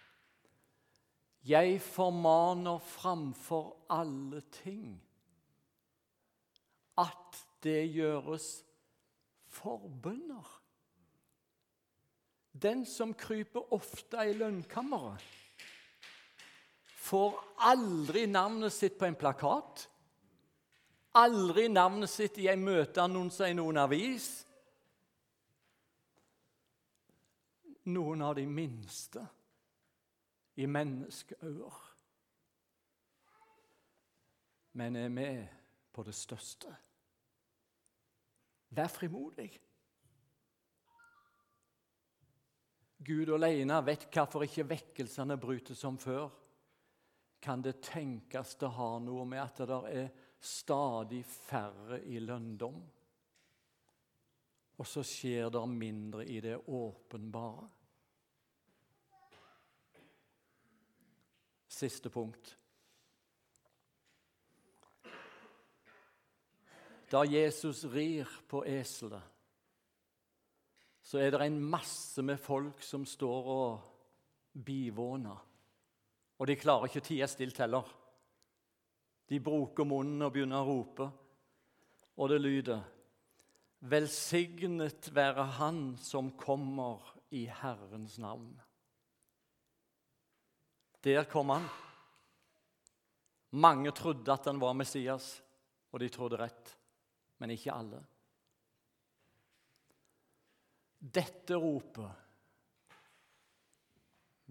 Jeg 1.45 1.79
formaner 1.81 2.81
framfor 2.85 3.75
alle 3.89 4.41
ting 4.53 4.97
at 7.01 7.37
det 7.63 7.93
gjøres 7.93 8.47
forbønner. 9.49 10.49
Den 12.61 12.83
som 12.85 13.13
kryper 13.17 13.73
ofte 13.73 14.25
i 14.27 14.35
lønnkammeret, 14.37 15.21
får 17.01 17.37
aldri 17.65 18.27
navnet 18.29 18.73
sitt 18.73 18.97
på 18.99 19.07
en 19.07 19.17
plakat 19.17 19.87
Aldri 21.13 21.67
navnet 21.67 22.09
sitt 22.09 22.37
i 22.39 22.47
en 22.47 22.63
møteannonse 22.63 23.49
i 23.51 23.55
noen 23.57 23.81
avis. 23.81 24.29
Noen 27.91 28.21
av 28.23 28.37
de 28.37 28.45
minste 28.47 29.25
i 30.55 30.67
menneskeøyne. 30.69 31.71
Men 34.79 34.95
er 34.95 35.11
med 35.11 35.47
på 35.91 36.03
det 36.07 36.15
største. 36.15 36.71
Vær 38.71 38.87
frimodig. 38.87 39.49
Gud 43.03 43.33
alene 43.33 43.81
vet 43.83 44.05
hvorfor 44.13 44.45
ikke 44.45 44.69
vekkelsene 44.69 45.35
bryter 45.41 45.75
som 45.75 45.97
før. 45.99 46.29
Kan 47.41 47.63
det 47.65 47.81
tenkes 47.83 48.55
det 48.61 48.69
har 48.77 48.99
noe 49.03 49.25
med 49.25 49.41
at 49.41 49.63
det 49.65 49.79
er 49.91 50.11
stadig 50.41 51.21
færre 51.25 52.01
i 52.05 52.19
lønndom. 52.19 52.81
Og 54.81 54.87
så 54.87 55.03
skjer 55.05 55.51
det 55.53 55.61
mindre 55.69 56.25
i 56.25 56.39
det 56.41 56.57
åpenbare. 56.67 57.67
Siste 61.69 62.09
punkt. 62.09 62.57
Da 67.11 67.21
Jesus 67.27 67.83
rir 67.91 68.29
på 68.47 68.63
eselet, 68.65 69.23
så 71.03 71.19
er 71.19 71.33
det 71.33 71.45
en 71.45 71.59
masse 71.59 72.23
med 72.23 72.39
folk 72.39 72.83
som 72.83 73.05
står 73.05 73.47
og 73.51 73.81
bivåner. 74.65 75.41
Og 76.39 76.47
de 76.47 76.55
klarer 76.55 76.87
ikke 76.87 77.01
å 77.03 77.07
tie 77.09 77.27
stilt 77.27 77.59
heller. 77.59 77.89
De 79.31 79.39
bruker 79.39 79.87
munnen 79.87 80.25
og 80.25 80.33
begynner 80.35 80.59
å 80.59 80.67
rope, 80.67 81.07
og 82.19 82.31
det 82.33 82.41
lyder 82.41 82.81
Velsignet 83.87 85.07
være 85.15 85.45
Han 85.57 85.95
som 85.97 86.33
kommer 86.37 86.99
i 87.33 87.45
Herrens 87.47 88.19
navn. 88.21 88.51
Der 91.01 91.23
kom 91.31 91.49
han. 91.49 91.65
Mange 93.57 93.95
trodde 93.95 94.35
at 94.35 94.45
han 94.51 94.59
var 94.61 94.75
Messias, 94.77 95.33
og 95.91 96.03
de 96.03 96.11
trodde 96.13 96.37
rett, 96.39 96.75
men 97.41 97.55
ikke 97.55 97.73
alle. 97.73 98.03
Dette 101.01 101.57
ropet 101.57 102.19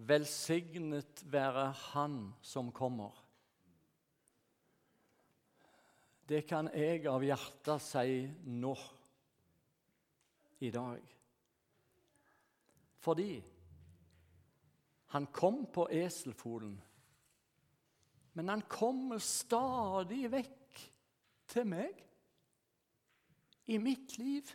Velsignet 0.09 1.21
være 1.29 1.69
Han 1.93 2.23
som 2.41 2.73
kommer. 2.73 3.13
Det 6.31 6.45
kan 6.47 6.69
jeg 6.71 7.09
av 7.11 7.25
hjertet 7.27 7.83
si 7.83 8.21
nå, 8.55 8.75
i 10.63 10.69
dag. 10.71 11.01
Fordi 13.03 13.33
han 15.11 15.27
kom 15.35 15.65
på 15.75 15.89
eselfolen, 15.91 16.77
men 18.39 18.53
han 18.53 18.63
kommer 18.71 19.19
stadig 19.19 20.29
vekk 20.31 20.85
til 21.51 21.67
meg 21.67 21.99
i 23.67 23.83
mitt 23.83 24.15
liv. 24.23 24.55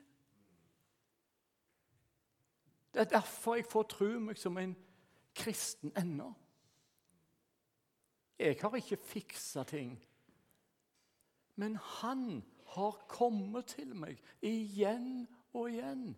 Det 2.93 3.03
er 3.03 3.13
derfor 3.17 3.59
jeg 3.59 3.67
får 3.67 3.91
tro 3.97 4.11
meg 4.29 4.39
som 4.39 4.63
en 4.63 4.79
kristen 5.35 5.91
ennå. 5.99 6.31
Jeg 8.39 8.61
har 8.63 8.79
ikke 8.79 9.03
fiksa 9.11 9.67
ting. 9.67 9.97
Men 11.55 11.77
han 11.99 12.43
har 12.75 12.97
kommet 13.07 13.75
til 13.77 13.93
meg 13.95 14.19
igjen 14.43 15.25
og 15.55 15.69
igjen. 15.71 16.09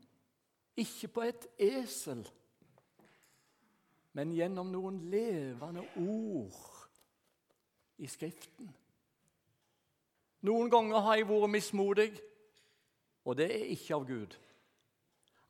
Ikke 0.77 1.09
på 1.13 1.25
et 1.25 1.47
esel, 1.61 2.21
men 4.17 4.33
gjennom 4.33 4.69
noen 4.73 4.99
levende 5.11 5.83
ord 6.01 6.57
i 8.01 8.09
Skriften. 8.09 8.69
Noen 10.45 10.69
ganger 10.73 11.01
har 11.05 11.17
jeg 11.17 11.29
vært 11.29 11.53
mismodig, 11.53 12.11
og 13.25 13.37
det 13.37 13.49
er 13.53 13.71
ikke 13.73 13.97
av 13.97 14.05
Gud. 14.09 14.37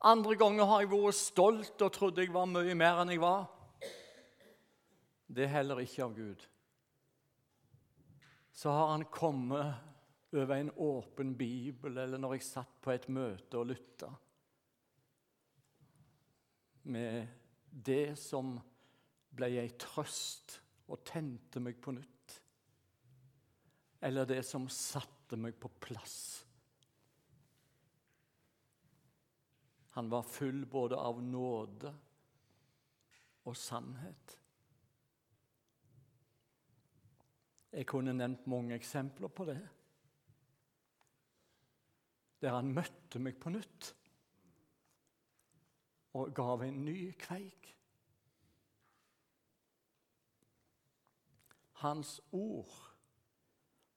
Andre 0.08 0.36
ganger 0.40 0.68
har 0.70 0.84
jeg 0.84 0.92
vært 0.92 1.18
stolt 1.18 1.84
og 1.84 1.92
trodde 1.94 2.24
jeg 2.24 2.32
var 2.34 2.48
mye 2.48 2.76
mer 2.78 3.02
enn 3.02 3.12
jeg 3.12 3.22
var. 3.22 3.48
Det 5.28 5.44
er 5.44 5.56
heller 5.58 5.82
ikke 5.84 6.04
av 6.06 6.14
Gud. 6.16 6.44
Så 8.58 8.70
har 8.70 8.88
han 8.90 9.04
kommet 9.04 9.74
over 10.32 10.56
en 10.56 10.70
åpen 10.70 11.36
bibel, 11.38 11.98
eller 11.98 12.18
når 12.18 12.32
jeg 12.34 12.42
satt 12.42 12.72
på 12.82 12.90
et 12.90 13.04
møte 13.14 13.54
og 13.60 13.68
lytta, 13.70 14.08
med 16.90 17.28
det 17.70 18.16
som 18.18 18.56
ble 19.38 19.52
ei 19.62 19.70
trøst 19.78 20.56
og 20.90 21.04
tente 21.06 21.62
meg 21.62 21.78
på 21.78 21.94
nytt, 21.94 22.34
eller 24.02 24.26
det 24.26 24.40
som 24.48 24.66
satte 24.72 25.38
meg 25.38 25.54
på 25.62 25.70
plass. 25.78 26.18
Han 29.94 30.10
var 30.10 30.26
full 30.26 30.64
både 30.66 30.98
av 30.98 31.22
nåde 31.22 31.94
og 33.46 33.54
sannhet. 33.54 34.34
Jeg 37.78 37.86
kunne 37.86 38.10
nevnt 38.12 38.46
mange 38.50 38.74
eksempler 38.74 39.30
på 39.30 39.44
det. 39.46 39.60
Der 42.42 42.56
han 42.56 42.72
møtte 42.74 43.20
meg 43.22 43.36
på 43.38 43.52
nytt 43.54 43.92
og 46.18 46.32
gav 46.34 46.64
en 46.66 46.80
ny 46.82 47.12
kveik. 47.22 47.68
Hans 51.84 52.16
ord 52.34 52.74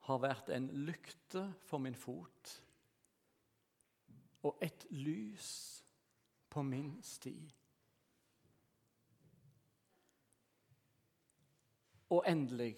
har 0.06 0.22
vært 0.22 0.54
en 0.54 0.70
lykte 0.86 1.48
for 1.65 1.82
min 1.82 1.98
fot 1.98 2.54
og 4.46 4.62
et 4.62 4.86
lys 4.94 5.50
på 6.54 6.62
min 6.70 6.94
sti. 7.02 7.36
Og 12.13 12.26
endelig 12.30 12.76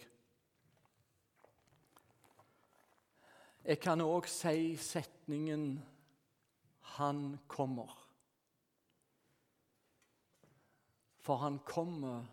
Jeg 3.63 3.79
kan 3.79 4.01
òg 4.01 4.27
si 4.27 4.75
setningen 4.77 5.83
'Han 6.81 7.39
kommer'. 7.47 7.97
For 11.19 11.35
han 11.35 11.59
kommer 11.59 12.25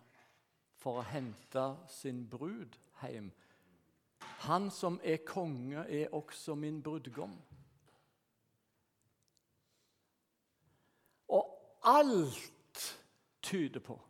for 0.75 0.99
å 0.99 1.01
hente 1.07 1.77
sin 1.87 2.29
brud 2.29 2.77
hjem. 3.01 3.31
Han 4.19 4.71
som 4.71 4.99
er 5.03 5.17
konge, 5.25 5.85
er 5.89 6.13
også 6.13 6.55
min 6.55 6.83
brudgom. 6.83 7.41
Og 11.27 11.79
alt 11.83 12.99
tyder 13.41 13.79
på 13.79 14.01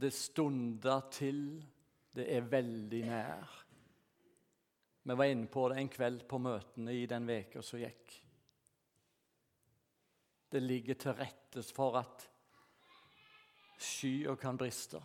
det 0.00 0.12
stunder 0.12 1.00
til, 1.10 1.64
det 2.14 2.26
er 2.36 2.40
veldig 2.40 3.00
nær. 3.06 3.65
Vi 5.06 5.14
var 5.14 5.24
inne 5.24 5.46
på 5.46 5.68
det 5.68 5.76
en 5.78 5.88
kveld 5.88 6.24
på 6.26 6.38
møtene 6.42 6.90
i 6.90 7.04
den 7.06 7.28
veka 7.30 7.60
som 7.62 7.78
gikk. 7.78 8.14
Det 10.50 10.62
ligger 10.64 10.98
til 10.98 11.14
rettes 11.14 11.70
for 11.70 12.00
at 12.00 12.24
skya 13.78 14.34
kan 14.34 14.58
briste. 14.58 14.98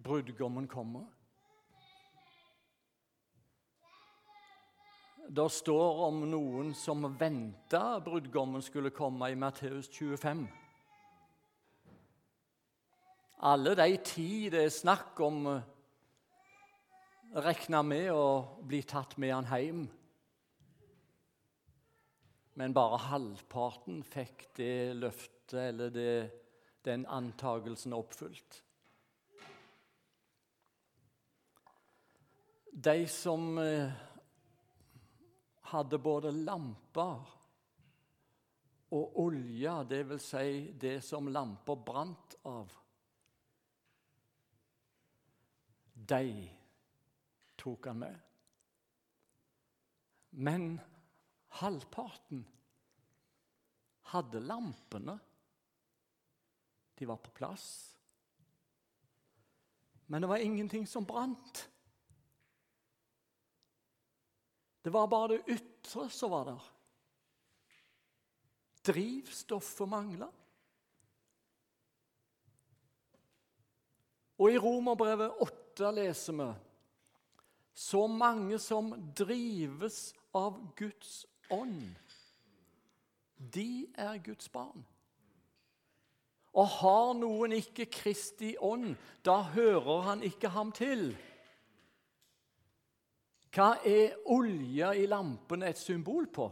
Brudgommen 0.00 0.64
kommer. 0.64 1.04
Det 5.28 5.50
står 5.52 6.04
om 6.08 6.24
noen 6.24 6.72
som 6.72 7.04
venta 7.20 7.98
brudgommen 8.00 8.64
skulle 8.64 8.96
komme 8.96 9.28
i 9.28 9.36
Matteus 9.36 9.92
25. 9.92 10.46
Alle 13.44 13.76
de 13.76 13.96
ti 14.00 14.30
det 14.48 14.70
er 14.70 14.72
snakk 14.72 15.20
om 15.20 15.58
regna 17.34 17.82
med 17.82 18.10
å 18.12 18.58
bli 18.64 18.82
tatt 18.88 19.16
med 19.20 19.34
han 19.34 19.48
hjem. 19.52 19.84
Men 22.58 22.74
bare 22.74 22.98
halvparten 23.04 24.00
fikk 24.06 24.48
det 24.58 24.94
løftet 24.98 25.58
eller 25.68 25.92
det, 25.94 26.14
den 26.84 27.06
antagelsen 27.06 27.94
oppfylt. 27.96 28.62
De 32.78 33.06
som 33.10 33.58
eh, 33.58 33.94
hadde 35.70 35.98
både 36.02 36.32
lamper 36.34 37.34
og 38.94 39.18
olje, 39.20 39.72
dvs. 39.90 40.28
Si 40.32 40.60
det 40.80 40.98
som 41.04 41.28
lamper 41.30 41.80
brant 41.84 42.38
av, 42.48 42.70
de 46.08 46.57
tok 47.68 47.86
han 47.86 47.98
med. 47.98 48.20
Men 50.30 50.80
halvparten 51.60 52.46
hadde 54.00 54.40
lampene. 54.40 55.18
De 56.94 57.06
var 57.06 57.16
på 57.16 57.30
plass. 57.30 57.96
Men 60.06 60.22
det 60.22 60.28
var 60.28 60.36
ingenting 60.36 60.86
som 60.86 61.04
brant. 61.04 61.68
Det 64.82 64.90
var 64.90 65.08
bare 65.08 65.28
det 65.28 65.58
ytre 65.58 66.08
som 66.10 66.30
var 66.30 66.44
der. 66.48 66.62
Drivstoffet 68.88 69.88
mangla. 69.88 70.30
Og 74.38 74.54
i 74.54 74.58
Romerbrevet 74.58 75.42
8 75.44 75.92
leser 75.92 76.38
vi 76.38 76.48
så 77.78 78.06
mange 78.06 78.58
som 78.58 78.90
drives 79.14 80.14
av 80.34 80.56
Guds 80.76 81.26
ånd, 81.50 81.94
de 83.38 83.86
er 83.94 84.18
Guds 84.18 84.48
barn. 84.50 84.82
Og 86.58 86.66
har 86.80 87.12
noen 87.14 87.54
ikke 87.54 87.86
Kristi 87.86 88.56
ånd, 88.58 88.96
da 89.22 89.36
hører 89.54 90.02
han 90.08 90.26
ikke 90.26 90.50
ham 90.50 90.74
til. 90.74 91.12
Hva 93.54 93.76
er 93.86 94.18
olja 94.26 94.90
i 94.98 95.06
lampene 95.06 95.70
et 95.70 95.78
symbol 95.78 96.26
på? 96.34 96.50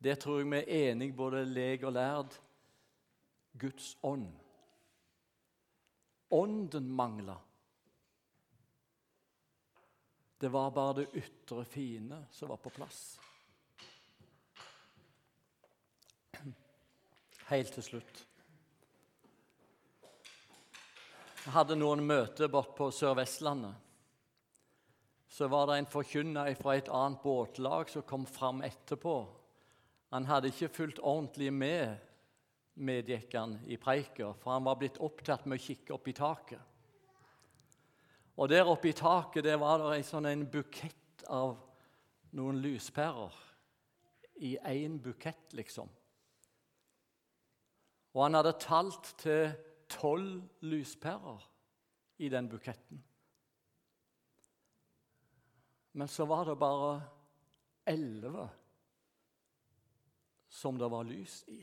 Det 0.00 0.16
tror 0.22 0.40
jeg 0.40 0.48
vi 0.48 0.62
er 0.62 0.92
enige, 0.94 1.16
både 1.16 1.44
leg 1.44 1.84
og 1.84 1.92
lærd. 1.92 2.40
Guds 3.60 3.98
ånd. 4.02 4.30
ånden 6.30 6.88
mangla. 6.90 7.36
Det 10.44 10.48
var 10.48 10.70
bare 10.70 10.92
det 10.92 11.06
ytre 11.16 11.62
fine 11.64 12.18
som 12.30 12.50
var 12.52 12.58
på 12.60 12.68
plass. 12.68 13.18
Helt 17.48 17.72
til 17.72 17.86
slutt. 17.86 18.18
Jeg 21.46 21.54
hadde 21.54 21.78
noen 21.80 22.04
møter 22.04 22.52
bort 22.52 22.74
på 22.76 22.90
Sør-Vestlandet. 22.92 23.72
Så 25.32 25.48
var 25.48 25.70
det 25.72 25.78
en 25.80 25.88
forkynner 25.94 26.52
fra 26.60 26.76
et 26.76 26.92
annet 26.92 27.24
båtlag 27.24 27.88
som 27.94 28.04
kom 28.04 28.28
fram 28.28 28.60
etterpå. 28.68 29.16
Han 30.12 30.28
hadde 30.28 30.52
ikke 30.52 30.68
fulgt 30.76 31.00
ordentlig 31.00 31.48
med, 31.56 32.04
medgikk 32.76 33.32
han 33.40 33.56
i 33.64 33.80
preika, 33.80 34.34
for 34.44 34.58
han 34.58 34.68
var 34.68 34.76
blitt 34.84 35.00
opptatt 35.00 35.48
med 35.48 35.56
å 35.56 35.68
kikke 35.70 35.96
opp 35.96 36.12
i 36.12 36.18
taket. 36.20 36.73
Og 38.36 38.48
der 38.50 38.66
oppe 38.66 38.90
i 38.90 38.96
taket 38.96 39.46
det 39.46 39.54
var 39.60 39.78
det 39.78 39.92
en 39.96 40.06
sånn 40.06 40.26
en 40.26 40.46
bukett 40.50 41.24
av 41.30 41.56
noen 42.34 42.58
lyspærer. 42.62 43.34
I 44.42 44.56
én 44.58 44.98
bukett, 44.98 45.52
liksom. 45.54 45.88
Og 48.14 48.22
han 48.22 48.34
hadde 48.34 48.56
talt 48.62 49.12
til 49.22 49.54
tolv 49.90 50.42
lyspærer 50.66 51.44
i 52.18 52.28
den 52.30 52.48
buketten. 52.50 53.02
Men 55.94 56.10
så 56.10 56.26
var 56.26 56.44
det 56.48 56.58
bare 56.58 56.92
elleve 57.86 58.48
som 60.50 60.78
det 60.78 60.90
var 60.90 61.06
lys 61.06 61.40
i. 61.50 61.60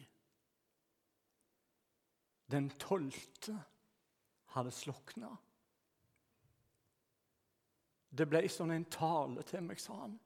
Den 2.51 2.69
tolvte 2.79 3.55
hadde 4.55 4.71
slukna. 4.75 5.31
Det 8.11 8.27
ble 8.27 8.43
sånn 8.51 8.73
en 8.75 8.87
tale 8.91 9.43
til 9.47 9.63
meg, 9.63 9.79
sa 9.79 9.95
han. 10.01 10.17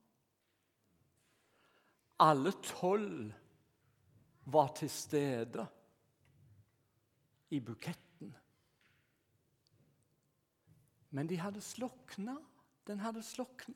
Alle 2.25 2.53
tolv 2.65 3.33
var 4.49 4.71
til 4.77 4.89
stede 4.89 5.65
i 7.53 7.59
buketten. 7.61 8.33
Men 11.15 11.29
de 11.29 11.37
hadde 11.39 11.61
slokna. 11.63 12.37
Den 12.85 13.01
hadde 13.01 13.23
slokna. 13.25 13.75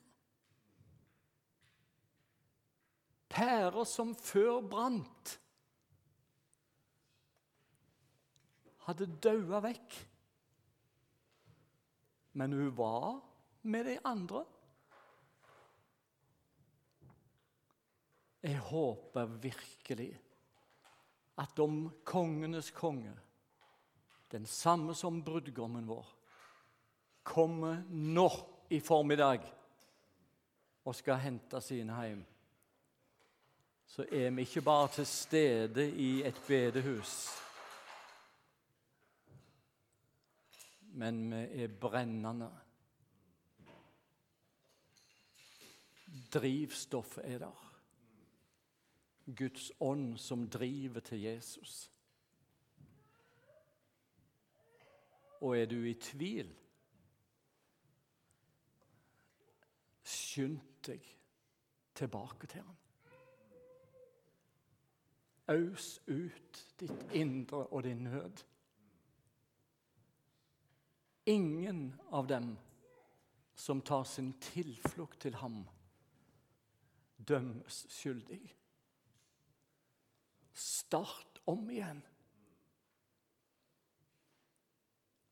Pærer 3.29 3.85
som 3.85 4.15
før 4.17 4.57
brant, 4.65 5.35
hadde 8.89 9.05
daua 9.21 9.61
vekk. 9.63 9.97
Men 12.41 12.55
hun 12.57 12.71
var 12.77 13.19
med 13.61 13.85
de 13.85 13.97
andre. 14.07 14.45
Jeg 18.43 18.59
håper 18.59 19.25
virkelig 19.25 20.13
at 21.39 21.59
om 21.59 21.89
kongenes 22.03 22.71
konge 22.71 23.15
den 24.31 24.45
samme 24.45 24.95
som 24.95 25.23
brudgommen 25.23 25.87
vår, 25.87 26.05
kommer 27.23 27.81
nå 27.89 28.29
i 28.69 28.79
formiddag 28.79 29.41
og 30.85 30.95
skal 30.95 31.21
hente 31.23 31.61
sine 31.61 31.95
hjem, 32.05 32.21
så 33.89 34.05
er 34.05 34.29
vi 34.35 34.45
ikke 34.45 34.61
bare 34.61 34.87
til 34.93 35.07
stede 35.09 35.87
i 35.89 36.21
et 36.25 36.37
bedehus, 36.47 37.13
men 40.93 41.31
vi 41.31 41.63
er 41.63 41.77
brennende. 41.81 42.49
Drivstoffet 46.33 47.25
er 47.25 47.37
der. 47.37 47.65
Guds 49.37 49.71
ånd 49.79 50.17
som 50.17 50.49
driver 50.49 50.99
til 50.99 51.21
Jesus. 51.21 51.91
Og 55.41 55.57
er 55.59 55.65
du 55.65 55.83
i 55.83 55.93
tvil, 55.93 56.49
skynd 60.03 60.59
deg 60.87 61.05
tilbake 61.95 62.47
til 62.47 62.61
ham. 62.61 62.75
Aus 65.49 65.99
ut 66.07 66.65
ditt 66.79 67.13
indre 67.13 67.65
og 67.67 67.83
din 67.83 68.03
nød. 68.03 68.43
Ingen 71.25 71.95
av 72.11 72.27
dem 72.27 72.57
som 73.55 73.81
tar 73.81 74.03
sin 74.03 74.33
tilflukt 74.41 75.19
til 75.19 75.35
ham, 75.35 75.65
dømmes 77.27 77.85
skyldig. 77.91 78.41
Start 80.53 81.41
om 81.47 81.69
igjen. 81.69 82.01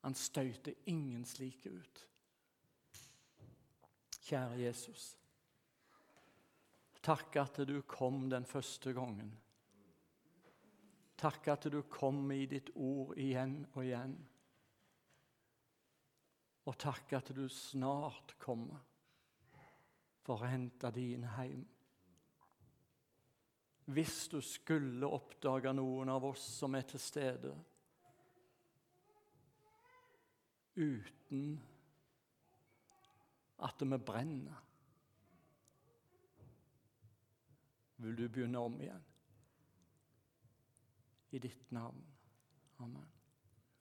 Han 0.06 0.15
støyter 0.15 0.73
ingen 0.86 1.26
slike 1.26 1.71
ut. 1.71 2.04
Kjære 4.28 4.60
Jesus. 4.62 5.17
Takk 7.04 7.36
at 7.39 7.60
du 7.67 7.82
kom 7.88 8.30
den 8.30 8.45
første 8.45 8.93
gangen. 8.95 9.32
Takk 11.17 11.47
at 11.47 11.69
du 11.71 11.82
kom 11.89 12.32
i 12.32 12.45
ditt 12.45 12.69
ord 12.76 13.15
igjen 13.17 13.62
og 13.73 13.84
igjen. 13.86 14.17
Og 16.67 16.76
takk 16.78 17.13
at 17.17 17.32
du 17.36 17.47
snart 17.50 18.36
kommer 18.43 18.84
for 20.28 20.43
å 20.43 20.52
hente 20.52 20.91
dine 20.91 21.32
hjem. 21.39 21.63
Hvis 23.88 24.28
du 24.28 24.41
skulle 24.43 25.08
oppdage 25.08 25.71
noen 25.73 26.10
av 26.12 26.26
oss 26.28 26.43
som 26.58 26.76
er 26.76 26.84
til 26.89 27.00
stede, 27.00 27.54
uten 30.76 31.45
at 33.63 33.82
vi 33.82 33.97
brenner. 33.97 34.63
Vil 37.97 38.17
du 38.17 38.28
begynne 38.30 38.60
om 38.60 38.82
igjen? 38.82 39.06
I 41.32 41.39
ditt 41.39 41.71
navn. 41.71 42.04
Amen. 42.80 43.16